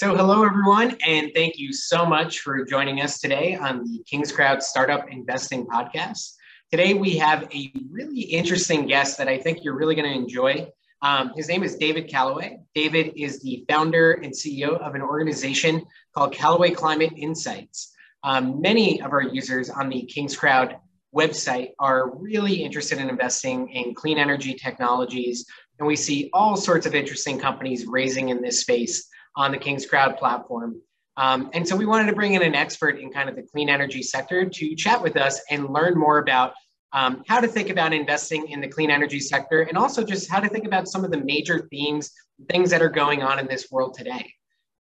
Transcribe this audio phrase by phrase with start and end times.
[0.00, 4.62] So, hello everyone, and thank you so much for joining us today on the KingsCrowd
[4.62, 6.36] Startup Investing Podcast.
[6.70, 10.70] Today, we have a really interesting guest that I think you're really going to enjoy.
[11.02, 12.60] Um, his name is David Callaway.
[12.74, 17.94] David is the founder and CEO of an organization called Callaway Climate Insights.
[18.24, 20.78] Um, many of our users on the KingsCrowd
[21.14, 25.44] website are really interested in investing in clean energy technologies,
[25.78, 30.18] and we see all sorts of interesting companies raising in this space on the KingsCrowd
[30.18, 30.80] platform.
[31.16, 33.68] Um, and so we wanted to bring in an expert in kind of the clean
[33.68, 36.54] energy sector to chat with us and learn more about
[36.92, 40.40] um, how to think about investing in the clean energy sector and also just how
[40.40, 42.10] to think about some of the major themes,
[42.48, 44.32] things that are going on in this world today.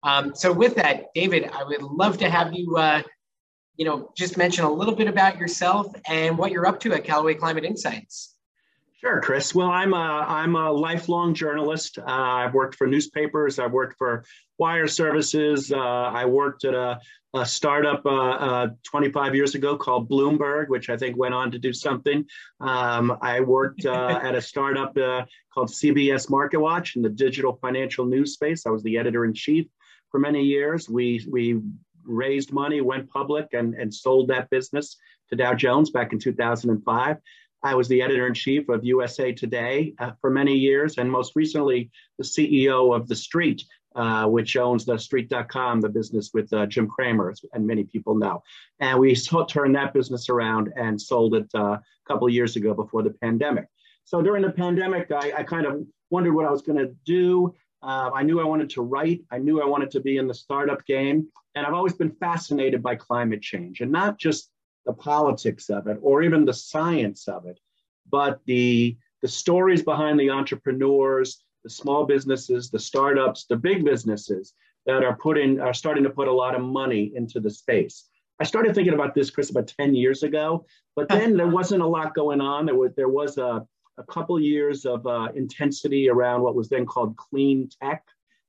[0.03, 3.01] Um, so with that, David, I would love to have you, uh,
[3.75, 7.03] you know, just mention a little bit about yourself and what you're up to at
[7.03, 8.35] Callaway Climate Insights.
[9.01, 9.55] Sure, Chris.
[9.55, 11.97] Well, I'm a, I'm a lifelong journalist.
[11.99, 13.57] Uh, I've worked for newspapers.
[13.57, 14.25] I've worked for
[14.57, 15.71] wire services.
[15.71, 16.99] Uh, I worked at a,
[17.33, 21.57] a startup uh, uh 25 years ago called Bloomberg, which I think went on to
[21.57, 22.25] do something.
[22.59, 28.05] Um, I worked uh, at a startup uh, called CBS MarketWatch in the digital financial
[28.05, 28.65] news space.
[28.65, 29.67] I was the editor in chief
[30.11, 30.89] for many years.
[30.89, 31.61] We, we
[32.03, 34.97] raised money, went public, and, and sold that business
[35.29, 37.17] to Dow Jones back in 2005.
[37.63, 41.35] I was the editor in chief of USA Today uh, for many years, and most
[41.35, 43.65] recently, the CEO of The Street,
[43.95, 48.41] uh, which owns the street.com, the business with uh, Jim Cramer, and many people know.
[48.79, 52.73] And we turned that business around and sold it uh, a couple of years ago
[52.73, 53.67] before the pandemic.
[54.05, 57.53] So during the pandemic, I, I kind of wondered what I was going to do.
[57.81, 59.21] Uh, I knew I wanted to write.
[59.31, 61.27] I knew I wanted to be in the startup game.
[61.55, 64.49] And I've always been fascinated by climate change and not just
[64.89, 67.59] the politics of it or even the science of it,
[68.09, 74.53] but the, the stories behind the entrepreneurs, the small businesses, the startups, the big businesses
[74.87, 78.09] that are putting are starting to put a lot of money into the space.
[78.39, 81.87] I started thinking about this, Chris, about 10 years ago, but then there wasn't a
[81.87, 82.65] lot going on.
[82.65, 83.63] There was there was a,
[83.99, 88.03] a couple years of uh, intensity around what was then called clean tech.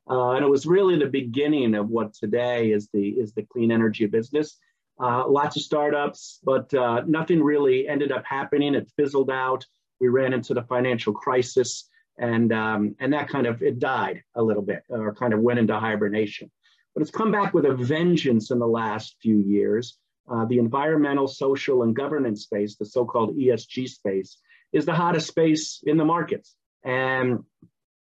[0.09, 3.71] Uh, and it was really the beginning of what today is the is the clean
[3.71, 4.57] energy business.
[5.03, 8.75] Uh, lots of startups, but uh, nothing really ended up happening.
[8.75, 9.65] It fizzled out.
[9.99, 11.89] We ran into the financial crisis,
[12.19, 15.59] and um, and that kind of it died a little bit, or kind of went
[15.59, 16.51] into hibernation.
[16.95, 19.97] But it's come back with a vengeance in the last few years.
[20.31, 24.37] Uh, the environmental, social, and governance space, the so-called ESG space,
[24.73, 27.39] is the hottest space in the markets, and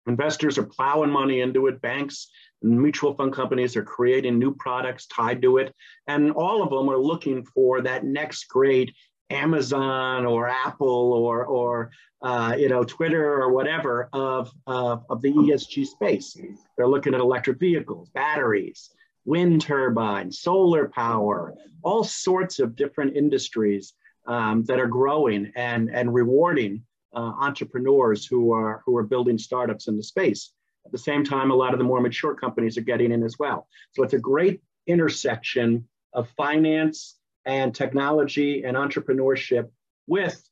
[0.08, 1.80] investors are plowing money into it.
[1.80, 2.28] Banks
[2.62, 5.74] mutual fund companies are creating new products tied to it.
[6.06, 8.94] And all of them are looking for that next great
[9.30, 11.90] Amazon or Apple or, or
[12.22, 16.36] uh, you know, Twitter or whatever of, of, of the ESG space.
[16.76, 18.90] They're looking at electric vehicles, batteries,
[19.24, 23.94] wind turbines, solar power, all sorts of different industries
[24.26, 26.82] um, that are growing and, and rewarding
[27.14, 30.52] uh, entrepreneurs who are, who are building startups in the space.
[30.90, 33.38] At the same time, a lot of the more mature companies are getting in as
[33.38, 33.68] well.
[33.92, 39.70] So it's a great intersection of finance and technology and entrepreneurship
[40.08, 40.42] with,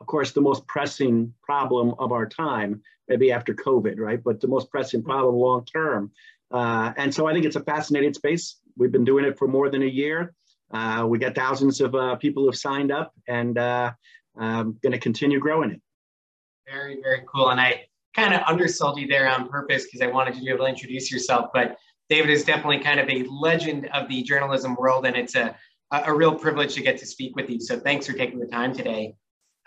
[0.00, 4.22] of course, the most pressing problem of our time, maybe after COVID, right?
[4.22, 6.12] But the most pressing problem long term.
[6.52, 8.60] Uh, and so I think it's a fascinating space.
[8.76, 10.32] We've been doing it for more than a year.
[10.70, 13.90] Uh, we got thousands of uh, people who have signed up and uh,
[14.38, 15.80] I'm going to continue growing it.
[16.70, 17.48] Very, very cool.
[17.50, 20.52] And I kind of undersold you there on purpose because I wanted you to be
[20.52, 21.50] able to introduce yourself.
[21.52, 21.76] But
[22.08, 25.54] David is definitely kind of a legend of the journalism world, and it's a,
[25.90, 27.60] a real privilege to get to speak with you.
[27.60, 29.14] So thanks for taking the time today.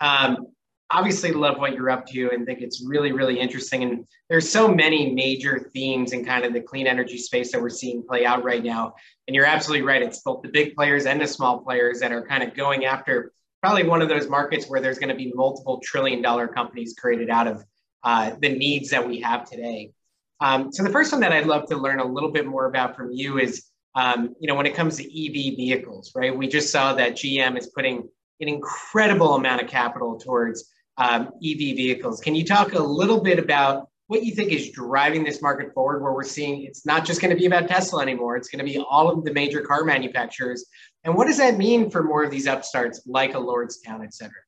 [0.00, 0.48] Um,
[0.90, 3.82] obviously, love what you're up to and think it's really, really interesting.
[3.82, 7.70] And there's so many major themes in kind of the clean energy space that we're
[7.70, 8.94] seeing play out right now.
[9.26, 10.02] And you're absolutely right.
[10.02, 13.32] It's both the big players and the small players that are kind of going after
[13.62, 17.30] probably one of those markets where there's going to be multiple trillion dollar companies created
[17.30, 17.64] out of
[18.04, 19.92] uh, the needs that we have today.
[20.40, 22.96] Um, so the first one that I'd love to learn a little bit more about
[22.96, 23.64] from you is,
[23.94, 26.36] um, you know, when it comes to EV vehicles, right?
[26.36, 28.08] We just saw that GM is putting
[28.40, 32.20] an incredible amount of capital towards um, EV vehicles.
[32.20, 36.02] Can you talk a little bit about what you think is driving this market forward,
[36.02, 38.70] where we're seeing it's not just going to be about Tesla anymore; it's going to
[38.70, 40.66] be all of the major car manufacturers.
[41.04, 44.42] And what does that mean for more of these upstarts like a Lordstown, et cetera?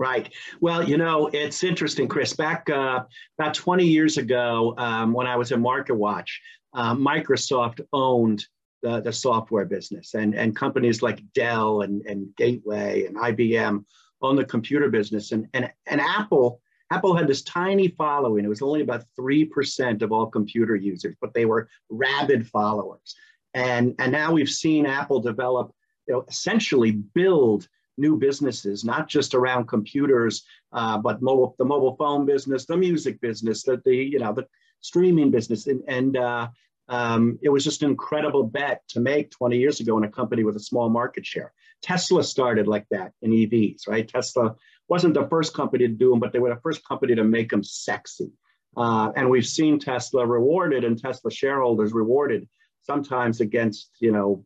[0.00, 0.32] Right.
[0.62, 2.32] Well, you know, it's interesting, Chris.
[2.32, 3.04] Back uh,
[3.38, 6.30] about 20 years ago, um, when I was at MarketWatch,
[6.72, 8.46] uh, Microsoft owned
[8.82, 13.84] the, the software business, and, and companies like Dell and, and Gateway and IBM
[14.22, 15.32] owned the computer business.
[15.32, 18.46] And, and, and Apple Apple had this tiny following.
[18.46, 23.14] It was only about 3% of all computer users, but they were rabid followers.
[23.52, 25.72] And, and now we've seen Apple develop,
[26.08, 27.68] you know, essentially build
[28.00, 33.20] new businesses, not just around computers, uh, but mobile, the mobile phone business, the music
[33.20, 34.46] business, the, the you know, the
[34.80, 35.66] streaming business.
[35.66, 36.48] And, and uh,
[36.88, 40.42] um, it was just an incredible bet to make 20 years ago in a company
[40.42, 41.52] with a small market share.
[41.82, 44.08] Tesla started like that in EVs, right?
[44.08, 44.54] Tesla
[44.88, 47.50] wasn't the first company to do them, but they were the first company to make
[47.50, 48.32] them sexy.
[48.76, 52.48] Uh, and we've seen Tesla rewarded and Tesla shareholders rewarded
[52.82, 54.44] sometimes against, you know,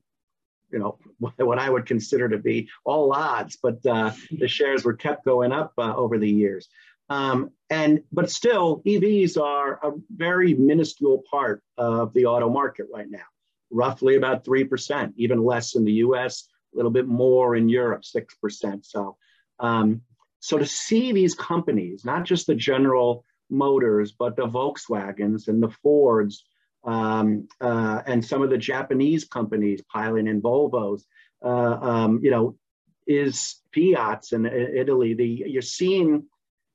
[0.75, 0.99] you know
[1.38, 5.53] what I would consider to be all odds, but uh, the shares were kept going
[5.53, 6.69] up uh, over the years.
[7.09, 13.09] Um, and but still, EVs are a very minuscule part of the auto market right
[13.09, 13.26] now,
[13.71, 18.05] roughly about three percent, even less in the U.S., a little bit more in Europe,
[18.05, 18.85] six percent.
[18.85, 19.17] So,
[19.61, 20.00] um,
[20.41, 25.70] so to see these companies, not just the General Motors, but the Volkswagens and the
[25.82, 26.44] Fords,
[26.84, 31.02] um, uh, and some of the Japanese companies piling in Volvos,
[31.44, 32.56] uh, um, you know,
[33.06, 35.14] is Fiat's in Italy.
[35.14, 36.25] The you're seeing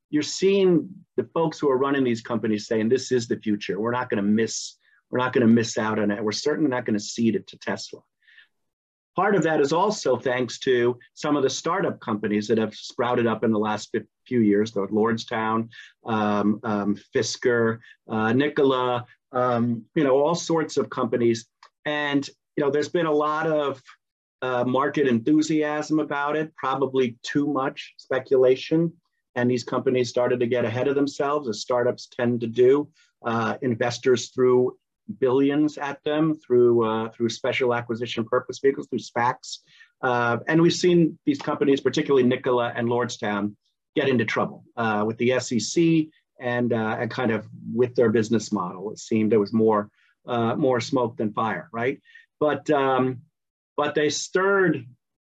[0.09, 3.79] you're seeing the folks who are running these companies saying this is the future.
[3.79, 4.75] We're not going to miss.
[5.11, 6.23] We're not going to miss out on it.
[6.23, 8.01] We're certainly not going to cede it to Tesla.
[9.15, 13.27] Part of that is also thanks to some of the startup companies that have sprouted
[13.27, 13.93] up in the last
[14.25, 15.67] few years, the Lordstown,
[16.05, 21.47] um, um, Fisker, uh, Nikola, um, you know, all sorts of companies.
[21.85, 23.81] And, you know, there's been a lot of
[24.41, 28.93] uh, market enthusiasm about it, probably too much speculation
[29.35, 32.89] and these companies started to get ahead of themselves, as startups tend to do.
[33.25, 34.77] Uh, investors threw
[35.19, 39.59] billions at them through uh, through special acquisition purpose vehicles, through SPACs,
[40.01, 43.55] uh, and we've seen these companies, particularly Nikola and Lordstown,
[43.95, 45.83] get into trouble uh, with the SEC
[46.39, 48.91] and uh, and kind of with their business model.
[48.91, 49.89] It seemed there was more
[50.27, 51.99] uh, more smoke than fire, right?
[52.39, 53.21] But um,
[53.77, 54.85] but they stirred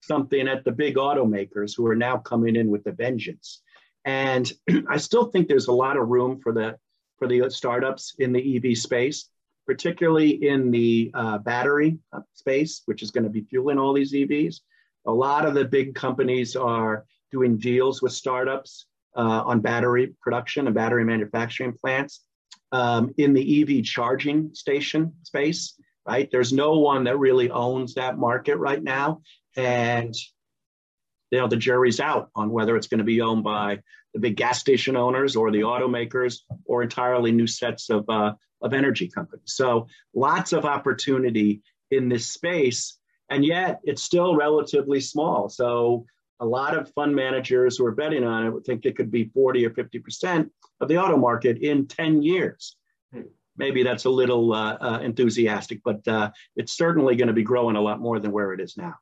[0.02, 3.62] something at the big automakers who are now coming in with a vengeance.
[4.04, 4.52] And
[4.90, 6.78] I still think there's a lot of room for the
[7.18, 9.30] for the startups in the EV space,
[9.68, 12.00] particularly in the uh, battery
[12.34, 14.62] space, which is going to be fueling all these EVs.
[15.06, 20.68] A lot of the big companies are doing deals with startups uh, on battery production
[20.68, 22.22] and battery manufacturing plants.
[22.74, 25.74] Um, in the EV charging station space,
[26.08, 26.30] right?
[26.32, 29.22] There's no one that really owns that market right now.
[29.58, 30.16] And
[31.32, 33.80] you know, the jury's out on whether it's going to be owned by
[34.14, 38.74] the big gas station owners or the automakers or entirely new sets of, uh, of
[38.74, 39.54] energy companies.
[39.54, 42.98] So lots of opportunity in this space,
[43.30, 45.48] and yet it's still relatively small.
[45.50, 46.06] So
[46.42, 49.26] a lot of fund managers who are betting on it would think it could be
[49.34, 50.50] 40 or 50%
[50.82, 52.76] of the auto market in 10 years.
[53.58, 57.76] Maybe that's a little uh, uh, enthusiastic, but uh, it's certainly going to be growing
[57.76, 58.96] a lot more than where it is now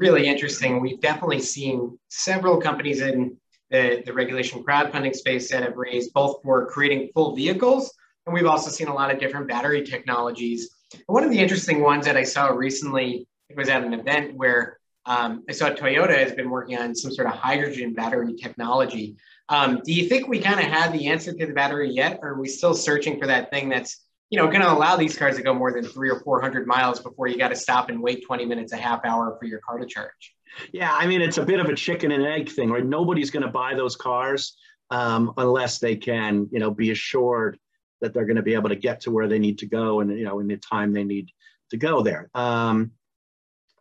[0.00, 0.80] really interesting.
[0.80, 3.36] We've definitely seen several companies in
[3.70, 7.94] the, the regulation crowdfunding space that have raised both for creating full vehicles,
[8.26, 10.70] and we've also seen a lot of different battery technologies.
[11.06, 14.79] one of the interesting ones that I saw recently it was at an event where
[15.06, 19.16] um, I saw Toyota has been working on some sort of hydrogen battery technology.
[19.48, 22.30] Um, do you think we kind of had the answer to the battery yet, or
[22.30, 25.36] are we still searching for that thing that's you know, going to allow these cars
[25.36, 28.24] to go more than three or 400 miles before you got to stop and wait
[28.24, 30.34] 20 minutes, a half hour for your car to charge.
[30.72, 32.84] Yeah, I mean, it's a bit of a chicken and egg thing, right?
[32.84, 34.56] Nobody's going to buy those cars
[34.90, 37.58] um, unless they can, you know, be assured
[38.00, 40.16] that they're going to be able to get to where they need to go and,
[40.16, 41.30] you know, in the time they need
[41.70, 42.30] to go there.
[42.34, 42.92] Um,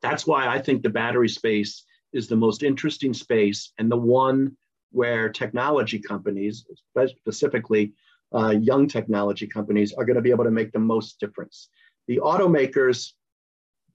[0.01, 4.55] that's why I think the battery space is the most interesting space and the one
[4.91, 6.65] where technology companies,
[7.07, 7.93] specifically
[8.33, 11.69] uh, young technology companies are going to be able to make the most difference.
[12.07, 13.13] The automakers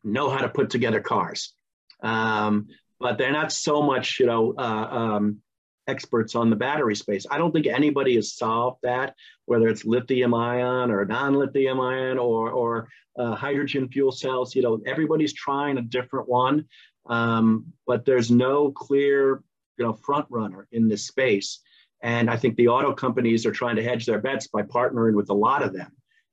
[0.02, 1.54] know how to put together cars,
[2.02, 2.68] um,
[3.00, 5.40] but they're not so much, you know, uh, um,
[5.87, 7.26] experts on the battery space.
[7.31, 9.14] I don't think anybody has solved that,
[9.47, 12.88] whether it's lithium ion or non-lithium ion or, or
[13.19, 14.55] uh, hydrogen fuel cells.
[14.55, 16.67] You know, everybody's trying a different one,
[17.07, 19.43] um, but there's no clear,
[19.79, 21.61] you know, front runner in this space.
[22.03, 25.31] And I think the auto companies are trying to hedge their bets by partnering with
[25.31, 25.93] a lot of them.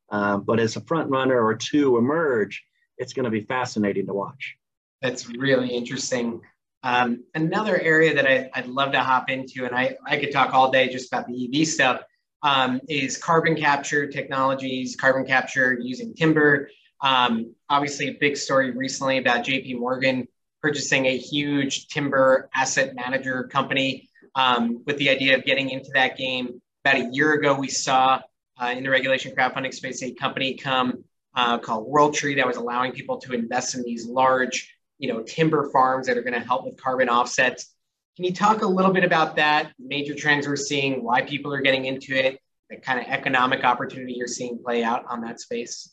[0.10, 2.62] Um, but as a front runner or two emerge,
[2.98, 4.58] it's going to be fascinating to watch.
[5.02, 6.42] That's really interesting.
[6.84, 10.54] Um, another area that I, would love to hop into, and I, I could talk
[10.54, 12.02] all day just about the EV stuff,
[12.44, 16.70] um, is carbon capture technologies, carbon capture using timber.
[17.02, 20.28] Um, obviously, a big story recently about JP Morgan
[20.62, 26.18] purchasing a huge timber asset manager company um, with the idea of getting into that
[26.18, 26.62] game.
[26.86, 28.22] About a year ago, we saw
[28.62, 31.04] uh, in the regulation crowdfunding space a company come
[31.36, 35.24] uh, called World Tree that was allowing people to invest in these large, you know,
[35.24, 37.74] timber farms that are going to help with carbon offsets.
[38.16, 41.62] Can you talk a little bit about that, major trends we're seeing, why people are
[41.62, 42.40] getting into it,
[42.70, 45.92] the kind of economic opportunity you're seeing play out on that space?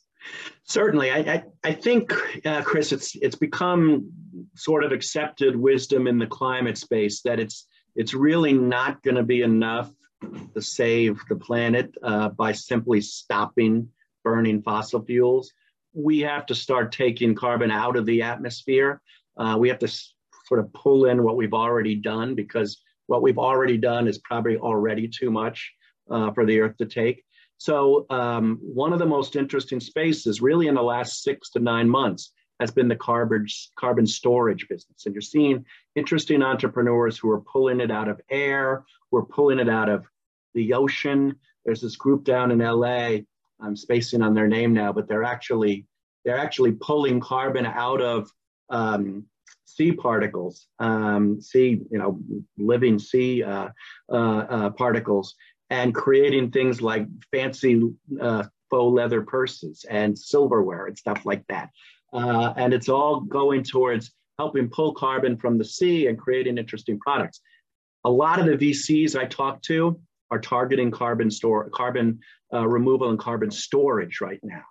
[0.65, 2.13] Certainly, I, I, I think,
[2.45, 4.11] uh, Chris, it's it's become
[4.55, 9.23] sort of accepted wisdom in the climate space that it's it's really not going to
[9.23, 9.91] be enough
[10.55, 13.89] to save the planet uh, by simply stopping
[14.23, 15.53] burning fossil fuels.
[15.93, 19.01] We have to start taking carbon out of the atmosphere.
[19.37, 19.89] Uh, we have to
[20.47, 24.57] sort of pull in what we've already done because what we've already done is probably
[24.57, 25.73] already too much
[26.11, 27.25] uh, for the Earth to take.
[27.59, 31.89] So, um, one of the most interesting spaces, really in the last six to nine
[31.89, 35.07] months, has been the carbon, carbon storage business.
[35.07, 35.65] And you're seeing
[35.97, 40.05] interesting entrepreneurs who are pulling it out of air, who are pulling it out of
[40.55, 41.37] the ocean.
[41.65, 43.19] There's this group down in LA.
[43.61, 45.87] I'm spacing on their name now, but they're actually
[46.25, 48.31] they're actually pulling carbon out of
[48.71, 49.25] um,
[49.65, 52.21] sea particles, um, sea you know
[52.57, 53.69] living sea uh,
[54.11, 55.35] uh, uh, particles,
[55.71, 57.83] and creating things like fancy
[58.21, 61.71] uh, faux leather purses and silverware and stuff like that.
[62.13, 66.99] Uh, and it's all going towards helping pull carbon from the sea and creating interesting
[67.01, 67.41] products.
[68.05, 72.21] A lot of the VCs I talk to are targeting carbon store, carbon
[72.53, 74.65] uh, removal and carbon storage right now.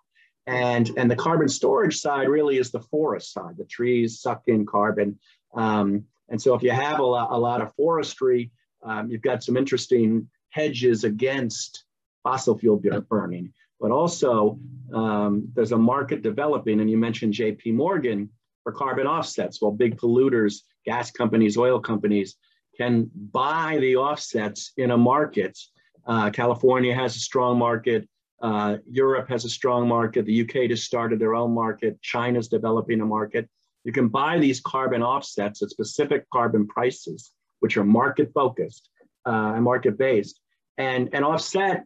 [0.46, 3.58] And, and the carbon storage side really is the forest side.
[3.58, 5.20] The trees suck in carbon.
[5.54, 8.52] Um, and so if you have a lot, a lot of forestry,
[8.84, 11.84] um, you've got some interesting hedges against
[12.24, 13.54] fossil fuel burning.
[13.80, 14.60] But also,
[14.94, 18.30] um, there's a market developing, and you mentioned JP Morgan
[18.64, 19.62] for carbon offsets.
[19.62, 22.36] Well, big polluters, gas companies, oil companies
[22.78, 25.58] can buy the offsets in a market.
[26.06, 28.08] Uh, California has a strong market.
[28.42, 30.26] Uh, Europe has a strong market.
[30.26, 32.02] The UK just started their own market.
[32.02, 33.50] China's developing a market.
[33.84, 38.90] You can buy these carbon offsets at specific carbon prices, which are market focused
[39.26, 40.40] uh, and market based,
[40.78, 41.86] and, and offset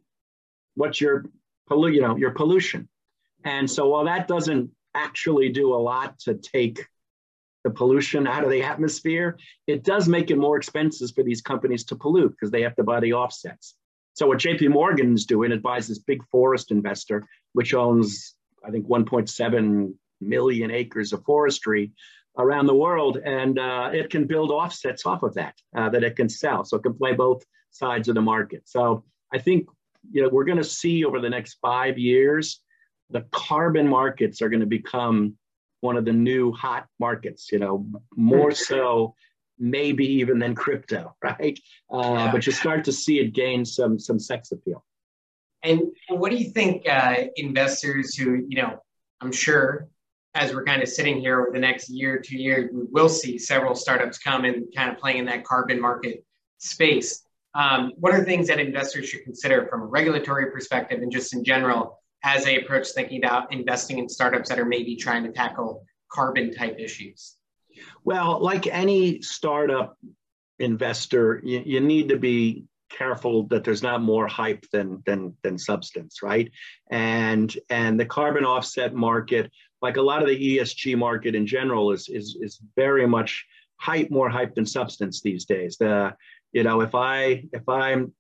[0.76, 1.26] what your
[1.70, 2.90] pollu- you know your pollution.
[3.44, 6.86] And so while that doesn't actually do a lot to take
[7.64, 9.38] the pollution out of the atmosphere,
[9.68, 12.84] it does make it more expensive for these companies to pollute because they have to
[12.84, 13.76] buy the offsets.
[14.14, 18.72] So what JP Morgan is doing, it buys this big forest investor, which owns, I
[18.72, 21.92] think, 1.7 million acres of forestry
[22.38, 26.16] around the world, and uh, it can build offsets off of that uh, that it
[26.16, 26.64] can sell.
[26.64, 28.64] So it can play both sides of the market.
[28.66, 29.04] So
[29.34, 29.68] I think
[30.12, 32.62] you know we're going to see over the next five years,
[33.10, 35.36] the carbon markets are going to become
[35.82, 37.52] one of the new hot markets.
[37.52, 37.86] You know,
[38.16, 39.16] more so
[39.60, 41.60] maybe even than crypto, right?
[41.92, 42.32] Uh, yeah.
[42.32, 44.84] But you start to see it gain some some sex appeal.
[45.64, 48.82] And what do you think uh, investors who, you know,
[49.22, 49.88] I'm sure
[50.34, 53.38] as we're kind of sitting here over the next year, two years, we will see
[53.38, 56.26] several startups come and kind of playing in that carbon market
[56.58, 57.24] space.
[57.54, 61.44] Um, what are things that investors should consider from a regulatory perspective and just in
[61.44, 65.86] general as they approach thinking about investing in startups that are maybe trying to tackle
[66.12, 67.38] carbon type issues?
[68.04, 69.98] Well, like any startup
[70.60, 75.58] investor, you, you need to be careful that there's not more hype than than than
[75.58, 76.52] substance, right?
[76.92, 79.52] And and the carbon offset market,
[79.82, 83.46] like a lot of the ESG market in general, is is is very much
[83.78, 85.78] hype, more hype than substance these days.
[85.78, 86.16] The
[86.52, 88.14] you know, if I if I'm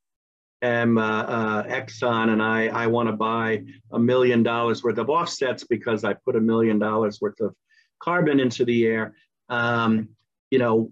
[0.61, 5.09] am uh, uh, Exxon and I I want to buy a million dollars worth of
[5.09, 7.55] offsets because I put a million dollars worth of
[7.99, 9.15] carbon into the air,
[9.49, 10.09] um,
[10.49, 10.89] you know,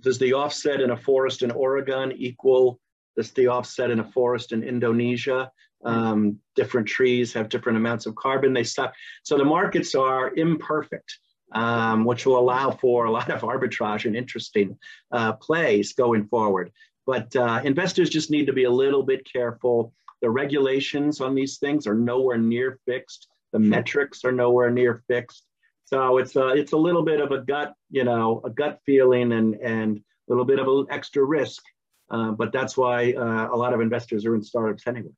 [0.00, 2.80] does the offset in a forest in Oregon equal
[3.16, 5.50] this the offset in a forest in Indonesia?
[5.84, 8.94] Um, different trees have different amounts of carbon they suck.
[9.22, 11.18] So the markets are imperfect,
[11.52, 14.76] um, which will allow for a lot of arbitrage and interesting
[15.12, 16.72] uh, plays going forward.
[17.08, 19.94] But uh, investors just need to be a little bit careful.
[20.20, 23.28] The regulations on these things are nowhere near fixed.
[23.54, 25.46] The metrics are nowhere near fixed.
[25.86, 29.32] So it's a, it's a little bit of a gut, you know, a gut feeling
[29.32, 31.62] and, and a little bit of an extra risk.
[32.10, 35.14] Uh, but that's why uh, a lot of investors are in startups anyway.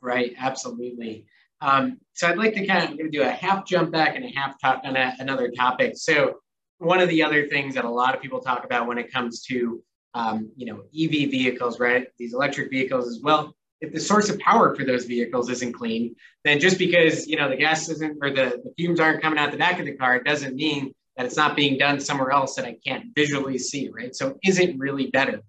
[0.00, 1.26] Right, absolutely.
[1.60, 4.14] Um, so I'd like to kind of I'm going to do a half jump back
[4.14, 5.94] and a half talk on a, another topic.
[5.96, 6.36] So
[6.78, 9.42] one of the other things that a lot of people talk about when it comes
[9.46, 9.82] to
[10.20, 12.08] um, you know EV vehicles, right?
[12.18, 16.16] These electric vehicles as well if the source of power for those vehicles isn't clean,
[16.44, 19.50] then just because you know the gas isn't or the, the fumes aren't coming out
[19.50, 22.54] the back of the car, it doesn't mean that it's not being done somewhere else
[22.54, 24.14] that I can't visually see, right?
[24.14, 25.42] So is it really better?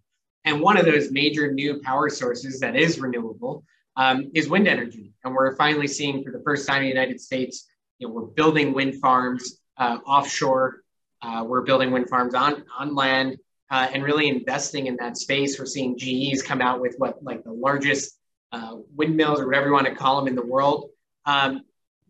[0.46, 3.66] And one of those major new power sources that is renewable
[3.98, 5.12] um, is wind energy.
[5.24, 7.68] And we're finally seeing for the first time in the United States,
[8.00, 10.84] you know, we're building wind farms uh, offshore.
[11.22, 13.38] Uh, we're building wind farms on, on land
[13.70, 15.60] uh, and really investing in that space.
[15.60, 18.18] We're seeing GEs come out with what like the largest
[18.52, 20.90] uh, windmills or whatever you want to call them in the world.
[21.26, 21.62] Um,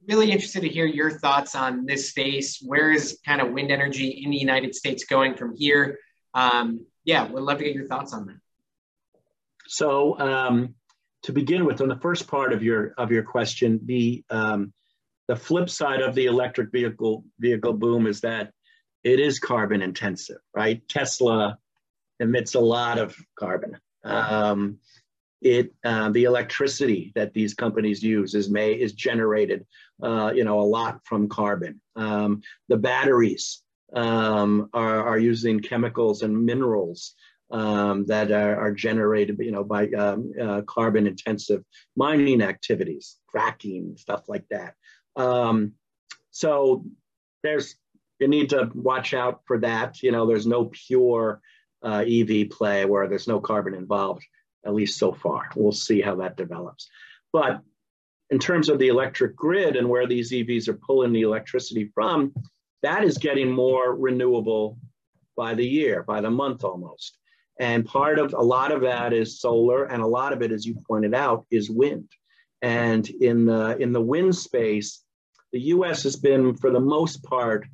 [0.07, 2.61] really interested to hear your thoughts on this space.
[2.65, 5.99] Where is kind of wind energy in the United States going from here?
[6.33, 8.37] Um, yeah, we'd love to get your thoughts on that.
[9.67, 10.75] So um,
[11.23, 14.73] to begin with, on the first part of your of your question, the um,
[15.27, 18.51] the flip side of the electric vehicle vehicle boom is that
[19.07, 20.85] it is carbon intensive, right?
[20.89, 21.57] Tesla
[22.19, 23.77] emits a lot of carbon.
[24.03, 24.79] Um,
[25.41, 29.65] it uh, the electricity that these companies use is may is generated,
[30.01, 31.79] uh, you know, a lot from carbon.
[31.95, 33.61] Um, the batteries
[33.93, 37.13] um, are, are using chemicals and minerals
[37.49, 41.63] um, that are, are, generated, you know, by um, uh, carbon intensive
[41.95, 44.73] mining activities, fracking, stuff like that.
[45.15, 45.73] Um,
[46.31, 46.83] so
[47.43, 47.75] there's,
[48.19, 50.01] you need to watch out for that.
[50.01, 51.41] You know, there's no pure
[51.83, 54.25] uh, EV play where there's no carbon involved,
[54.65, 55.50] at least so far.
[55.55, 56.89] We'll see how that develops.
[57.31, 57.62] But
[58.29, 62.33] in terms of the electric grid and where these EVs are pulling the electricity from,
[62.83, 64.77] that is getting more renewable
[65.36, 67.17] by the year, by the month almost.
[67.59, 70.65] And part of a lot of that is solar, and a lot of it, as
[70.65, 72.09] you pointed out, is wind.
[72.62, 75.03] And in the in the wind space,
[75.51, 76.03] the U.S.
[76.03, 77.65] has been, for the most part,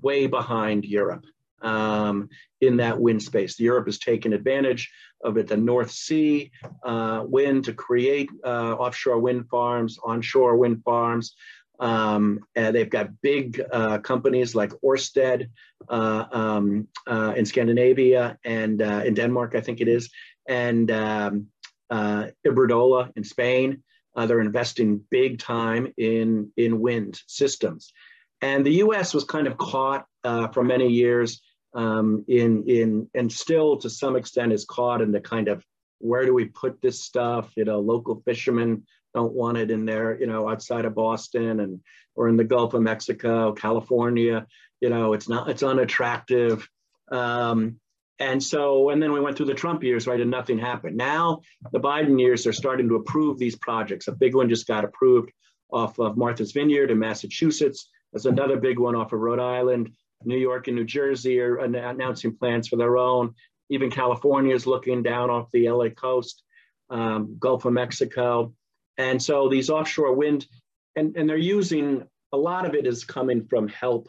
[0.00, 1.24] way behind Europe
[1.62, 2.28] um,
[2.60, 3.58] in that wind space.
[3.58, 4.90] Europe has taken advantage
[5.24, 6.50] of it, the North Sea
[6.84, 11.34] uh, wind to create uh, offshore wind farms, onshore wind farms.
[11.80, 15.48] Um, they've got big uh, companies like Orsted
[15.88, 20.10] uh, um, uh, in Scandinavia and uh, in Denmark, I think it is,
[20.48, 21.48] and um,
[21.90, 23.82] Iberdrola in Spain.
[24.14, 27.92] They're investing big time in, in wind systems.
[28.42, 30.06] And the US was kind of caught
[30.52, 31.40] for many years
[31.74, 35.64] um, in, in, and still to some extent is caught in the kind of
[35.98, 37.52] where do we put this stuff?
[37.56, 41.80] You know, local fishermen don't want it in there, you know, outside of Boston and
[42.14, 44.46] or in the Gulf of Mexico, California.
[44.80, 46.68] You know, it's not, it's unattractive.
[47.10, 47.78] Um,
[48.18, 50.96] and so, and then we went through the Trump years, right, and nothing happened.
[50.96, 51.40] Now,
[51.72, 54.08] the Biden years, they're starting to approve these projects.
[54.08, 55.32] A big one just got approved
[55.72, 57.88] off of Martha's Vineyard in Massachusetts.
[58.12, 59.92] There's another big one off of Rhode Island.
[60.24, 63.34] New York and New Jersey are announcing plans for their own.
[63.70, 66.42] Even California is looking down off the LA coast,
[66.90, 68.52] um, Gulf of Mexico.
[68.98, 70.46] And so these offshore wind,
[70.96, 74.08] and, and they're using a lot of it is coming from help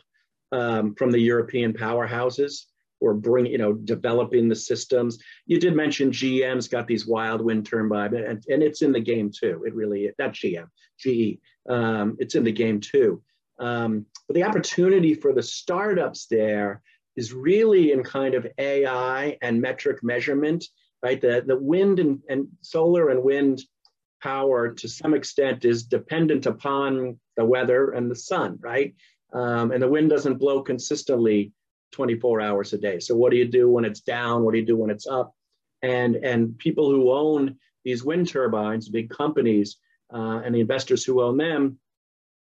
[0.52, 2.66] um, from the European powerhouses
[3.00, 5.20] or bring, you know, developing the systems.
[5.46, 9.30] You did mention GM's got these wild wind turbines, and, and it's in the game
[9.30, 9.64] too.
[9.66, 10.68] It really, not GM,
[11.00, 11.40] GE,
[11.70, 13.22] um, it's in the game too.
[13.60, 16.82] Um, but the opportunity for the startups there
[17.16, 20.66] is really in kind of AI and metric measurement,
[21.04, 21.22] right?
[21.22, 23.62] The, the wind and, and solar and wind
[24.22, 28.96] power to some extent is dependent upon the weather and the sun, right?
[29.34, 31.52] Um, and the wind doesn't blow consistently
[31.92, 33.00] 24 hours a day.
[33.00, 34.44] So what do you do when it's down?
[34.44, 35.34] What do you do when it's up?
[35.82, 39.78] And, and people who own these wind turbines, big companies,
[40.14, 41.78] uh, and the investors who own them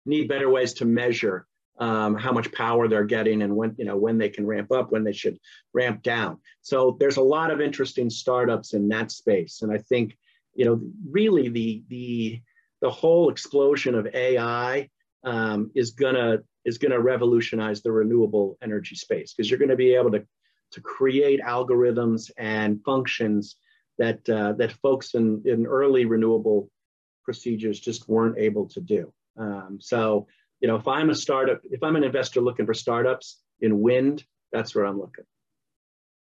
[0.05, 1.47] need better ways to measure
[1.79, 4.93] um, how much power they're getting and when you know when they can ramp up,
[4.93, 5.39] when they should
[5.73, 6.39] ramp down.
[6.61, 10.17] So there's a lot of interesting startups in that space, and I think
[10.55, 12.41] you know, really the the
[12.81, 14.89] the whole explosion of AI
[15.25, 20.11] um, is gonna is gonna revolutionize the renewable energy space because you're gonna be able
[20.13, 20.25] to
[20.73, 23.57] to create algorithms and functions
[23.99, 26.71] that uh, that folks in in early renewable
[27.25, 29.13] procedures just weren't able to do.
[29.39, 30.27] Um, so
[30.63, 34.25] you know, if I'm a startup, if I'm an investor looking for startups in wind,
[34.53, 35.25] that's where I'm looking.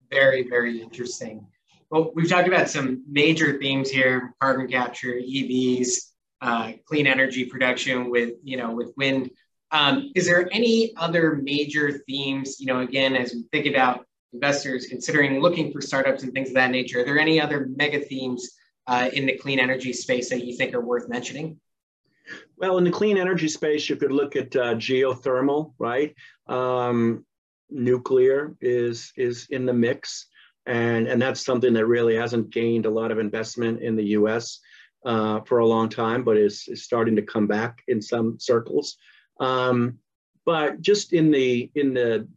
[0.09, 1.45] Very, very interesting.
[1.91, 8.09] Well, we've talked about some major themes here: carbon capture, EVs, uh, clean energy production
[8.09, 9.29] with you know with wind.
[9.71, 12.59] Um, is there any other major themes?
[12.59, 16.55] You know, again, as we think about investors considering looking for startups and things of
[16.55, 18.51] that nature, are there any other mega themes
[18.87, 21.59] uh, in the clean energy space that you think are worth mentioning?
[22.57, 26.15] Well, in the clean energy space, you could look at uh, geothermal, right?
[26.47, 27.25] Um,
[27.69, 30.27] nuclear is is in the mix
[30.65, 34.59] and and that's something that really hasn't gained a lot of investment in the U.S.
[35.05, 38.97] Uh, for a long time, but is, is starting to come back in some circles.
[39.39, 39.99] Um,
[40.45, 42.27] but just in the in the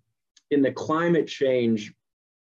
[0.50, 1.92] in the climate change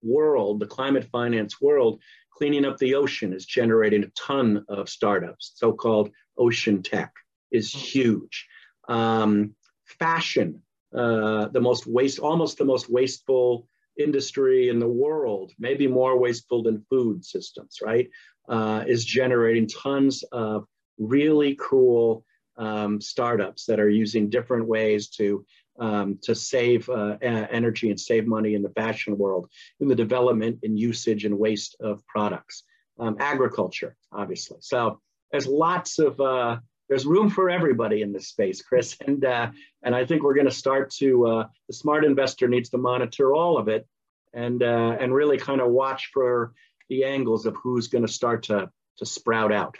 [0.02, 2.00] world, the climate finance world,
[2.32, 5.52] cleaning up the ocean is generating a ton of startups.
[5.54, 7.12] So called ocean tech
[7.50, 8.46] is huge.
[8.88, 10.62] Um, fashion,
[10.94, 16.62] uh, the most waste, almost the most wasteful industry in the world, maybe more wasteful
[16.62, 18.08] than food systems, right?
[18.48, 20.64] Uh, is generating tons of
[20.98, 22.24] really cool
[22.56, 25.44] um, startups that are using different ways to
[25.78, 29.48] um, to save uh, energy and save money in the fashion world,
[29.80, 32.64] in the development and usage and waste of products,
[32.98, 34.58] um, agriculture, obviously.
[34.60, 36.58] So there's lots of uh,
[36.90, 39.50] there's room for everybody in this space, Chris, and uh,
[39.82, 43.32] and I think we're going to start to uh, the smart investor needs to monitor
[43.32, 43.86] all of it,
[44.34, 46.52] and uh, and really kind of watch for
[46.90, 49.76] the angles of who's going to start to to sprout out.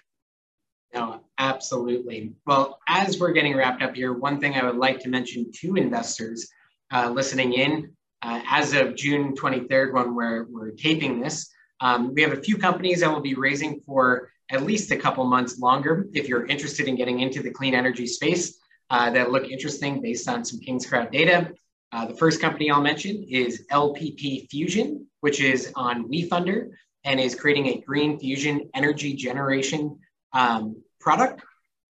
[0.95, 2.33] No, absolutely.
[2.47, 5.77] Well, as we're getting wrapped up here, one thing I would like to mention to
[5.77, 6.49] investors
[6.93, 7.93] uh, listening in,
[8.23, 11.49] uh, as of June 23rd, when we're, we're taping this,
[11.81, 15.25] um, we have a few companies that will be raising for at least a couple
[15.25, 16.07] months longer.
[16.13, 18.59] If you're interested in getting into the clean energy space,
[18.91, 21.53] uh, that look interesting based on some Kingscrowd data.
[21.93, 26.71] Uh, the first company I'll mention is LPP Fusion, which is on WeFunder
[27.05, 29.99] and is creating a green fusion energy generation
[30.33, 31.43] um, product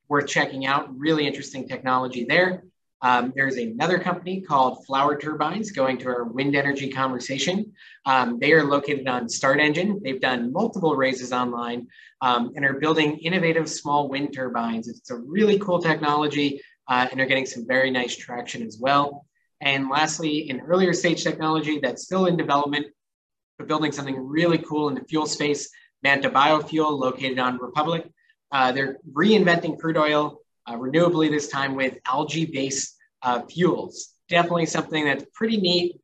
[0.09, 0.97] worth checking out.
[0.97, 2.65] Really interesting technology there.
[3.03, 7.73] Um, there's another company called Flower Turbines going to our wind energy conversation.
[8.05, 10.03] Um, they are located on StartEngine.
[10.03, 11.89] They've done multiple raises online
[12.21, 14.89] um, and are building innovative small wind turbines.
[14.89, 19.27] It's a really cool technology uh, and are getting some very nice traction as well.
[19.63, 22.87] And lastly, an earlier stage technology that's still in development,
[23.59, 25.71] but building something really cool in the fuel space,
[26.03, 28.11] Manta Biofuel, located on Republic.
[28.53, 34.15] Uh, they're reinventing crude oil uh, renewably this time with algae-based uh, fuels.
[34.29, 36.01] Definitely something that's pretty neat,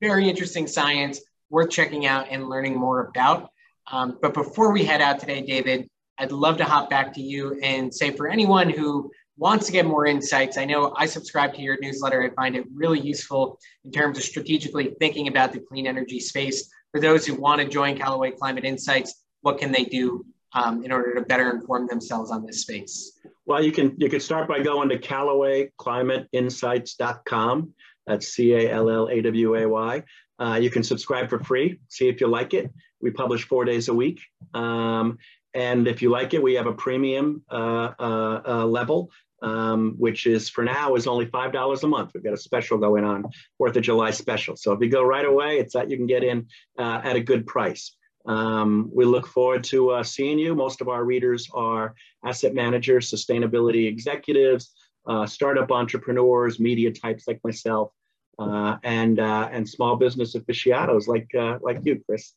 [0.00, 3.50] very interesting science, worth checking out and learning more about.
[3.92, 7.60] Um, but before we head out today, David, I'd love to hop back to you
[7.62, 11.60] and say for anyone who wants to get more insights, I know I subscribe to
[11.60, 12.22] your newsletter.
[12.22, 16.70] I find it really useful in terms of strategically thinking about the clean energy space.
[16.90, 20.24] For those who want to join Callaway Climate Insights, what can they do
[20.54, 23.20] um, in order to better inform themselves on this space?
[23.46, 27.74] Well, you can you can start by going to CallawayClimateInsights.com.
[28.06, 30.02] That's C A L L A W A Y.
[30.38, 31.78] Uh, you can subscribe for free.
[31.88, 32.70] See if you like it.
[33.00, 34.20] We publish four days a week.
[34.52, 35.16] Um,
[35.54, 39.10] and if you like it, we have a premium uh, uh, uh level,
[39.42, 42.10] um, which is for now is only five dollars a month.
[42.14, 43.26] We've got a special going on,
[43.58, 44.56] Fourth of July special.
[44.56, 47.20] So if you go right away, it's that you can get in uh, at a
[47.20, 47.94] good price.
[48.26, 50.54] Um, we look forward to uh, seeing you.
[50.54, 54.72] Most of our readers are asset managers, sustainability executives,
[55.06, 57.92] uh, startup entrepreneurs, media types like myself,
[58.38, 62.32] uh, and uh, and small business aficionados like uh, like you, Chris.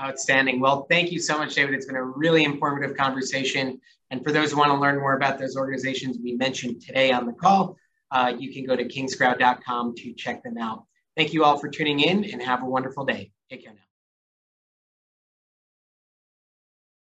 [0.00, 0.60] Outstanding.
[0.60, 1.74] Well, thank you so much, David.
[1.74, 3.80] It's been a really informative conversation.
[4.10, 7.26] And for those who want to learn more about those organizations we mentioned today on
[7.26, 7.76] the call,
[8.12, 10.84] uh, you can go to kingscrowd.com to check them out.
[11.16, 13.32] Thank you all for tuning in and have a wonderful day.
[13.50, 13.83] Take care now.